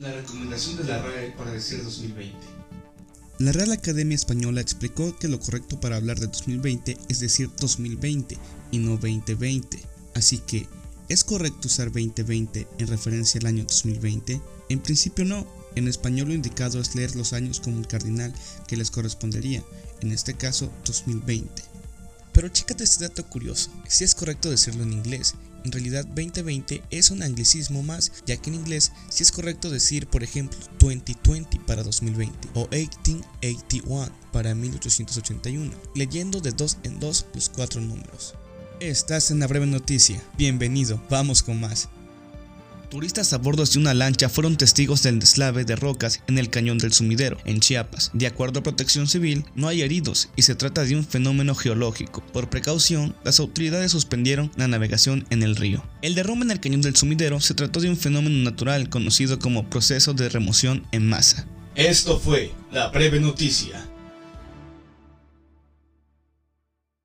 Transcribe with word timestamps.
La 0.00 0.10
recomendación 0.12 0.78
de 0.78 0.84
la 0.84 1.02
RAE 1.02 1.32
para 1.32 1.52
decir 1.52 1.84
2020. 1.84 2.34
La 3.38 3.52
Real 3.52 3.70
Academia 3.70 4.14
Española 4.14 4.62
explicó 4.62 5.14
que 5.18 5.28
lo 5.28 5.38
correcto 5.38 5.78
para 5.78 5.96
hablar 5.96 6.18
de 6.18 6.26
2020 6.26 6.96
es 7.10 7.20
decir 7.20 7.50
2020 7.60 8.38
y 8.70 8.78
no 8.78 8.92
2020. 8.92 9.78
Así 10.14 10.38
que, 10.38 10.66
¿es 11.10 11.22
correcto 11.22 11.68
usar 11.68 11.88
2020 11.88 12.66
en 12.78 12.86
referencia 12.86 13.40
al 13.40 13.48
año 13.48 13.64
2020? 13.64 14.40
En 14.70 14.80
principio 14.80 15.26
no. 15.26 15.46
En 15.74 15.86
español 15.86 16.28
lo 16.28 16.34
indicado 16.34 16.80
es 16.80 16.94
leer 16.94 17.14
los 17.14 17.34
años 17.34 17.60
como 17.60 17.78
el 17.78 17.86
cardinal 17.86 18.32
que 18.66 18.78
les 18.78 18.90
correspondería, 18.90 19.62
en 20.00 20.12
este 20.12 20.32
caso 20.32 20.72
2020. 20.86 21.62
Pero 22.32 22.48
chécate 22.48 22.84
este 22.84 23.06
dato 23.06 23.26
curioso, 23.26 23.70
si 23.86 24.04
es 24.04 24.14
correcto 24.14 24.48
decirlo 24.48 24.82
en 24.82 24.94
inglés, 24.94 25.34
en 25.64 25.72
realidad 25.72 26.04
2020 26.06 26.82
es 26.90 27.10
un 27.10 27.22
anglicismo 27.22 27.82
más, 27.82 28.12
ya 28.26 28.36
que 28.36 28.50
en 28.50 28.56
inglés 28.56 28.92
sí 29.08 29.22
es 29.22 29.32
correcto 29.32 29.70
decir, 29.70 30.06
por 30.06 30.22
ejemplo, 30.22 30.58
2020 30.78 31.60
para 31.66 31.82
2020 31.82 32.48
o 32.54 32.68
1881 32.70 34.10
para 34.32 34.54
1881, 34.54 35.72
leyendo 35.94 36.40
de 36.40 36.52
dos 36.52 36.78
en 36.84 37.00
dos 37.00 37.26
los 37.34 37.48
cuatro 37.48 37.80
números. 37.80 38.34
Estás 38.80 39.30
en 39.30 39.40
la 39.40 39.46
breve 39.46 39.66
noticia, 39.66 40.22
bienvenido, 40.38 41.02
vamos 41.10 41.42
con 41.42 41.60
más. 41.60 41.88
Turistas 42.90 43.32
a 43.32 43.38
bordo 43.38 43.64
de 43.64 43.78
una 43.78 43.94
lancha 43.94 44.28
fueron 44.28 44.56
testigos 44.56 45.04
del 45.04 45.20
deslave 45.20 45.64
de 45.64 45.76
rocas 45.76 46.20
en 46.26 46.38
el 46.38 46.50
cañón 46.50 46.78
del 46.78 46.92
Sumidero, 46.92 47.38
en 47.44 47.60
Chiapas. 47.60 48.10
De 48.14 48.26
acuerdo 48.26 48.58
a 48.58 48.62
Protección 48.64 49.06
Civil, 49.06 49.44
no 49.54 49.68
hay 49.68 49.82
heridos 49.82 50.28
y 50.34 50.42
se 50.42 50.56
trata 50.56 50.82
de 50.82 50.96
un 50.96 51.04
fenómeno 51.04 51.54
geológico. 51.54 52.20
Por 52.32 52.50
precaución, 52.50 53.14
las 53.22 53.38
autoridades 53.38 53.92
suspendieron 53.92 54.50
la 54.56 54.66
navegación 54.66 55.24
en 55.30 55.44
el 55.44 55.54
río. 55.54 55.84
El 56.02 56.16
derrumbe 56.16 56.44
en 56.44 56.50
el 56.50 56.58
cañón 56.58 56.82
del 56.82 56.96
Sumidero 56.96 57.40
se 57.40 57.54
trató 57.54 57.78
de 57.78 57.88
un 57.90 57.96
fenómeno 57.96 58.42
natural 58.42 58.88
conocido 58.88 59.38
como 59.38 59.70
proceso 59.70 60.12
de 60.12 60.28
remoción 60.28 60.84
en 60.90 61.08
masa. 61.08 61.46
Esto 61.76 62.18
fue 62.18 62.50
la 62.72 62.88
breve 62.88 63.20
noticia. 63.20 63.89